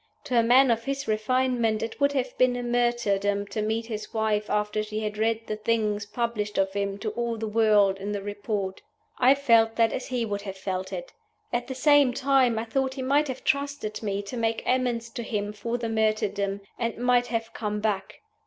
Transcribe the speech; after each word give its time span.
To 0.23 0.35
a 0.39 0.41
man 0.41 0.71
of 0.71 0.85
his 0.85 1.07
refinement 1.07 1.83
it 1.83 2.01
would 2.01 2.13
have 2.13 2.35
been 2.39 2.55
a 2.55 2.63
martyrdom 2.63 3.45
to 3.49 3.61
meet 3.61 3.85
his 3.85 4.11
wife 4.15 4.49
after 4.49 4.81
she 4.81 5.01
had 5.01 5.19
read 5.19 5.41
the 5.45 5.57
things 5.57 6.07
published 6.07 6.57
of 6.57 6.73
him 6.73 6.97
to 6.97 7.11
all 7.11 7.37
the 7.37 7.47
world 7.47 7.99
in 7.99 8.11
the 8.11 8.23
Report. 8.23 8.81
I 9.19 9.35
felt 9.35 9.75
that 9.75 9.93
as 9.93 10.07
he 10.07 10.25
would 10.25 10.41
have 10.41 10.57
felt 10.57 10.91
it. 10.91 11.13
At 11.53 11.67
the 11.67 11.75
same 11.75 12.13
time 12.15 12.57
I 12.57 12.65
thought 12.65 12.95
he 12.95 13.03
might 13.03 13.27
have 13.27 13.43
trusted 13.43 14.01
Me 14.01 14.23
to 14.23 14.35
make 14.35 14.63
amends 14.65 15.07
to 15.11 15.21
him 15.21 15.53
for 15.53 15.77
the 15.77 15.87
martyrdom, 15.87 16.61
and 16.79 16.97
might 16.97 17.27
have 17.27 17.53
come 17.53 17.79
back. 17.79 18.21